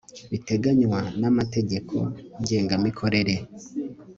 biteganywa 0.31 0.99
n 1.19 1.23
amategeko 1.31 1.95
ngengamikorere 2.41 3.35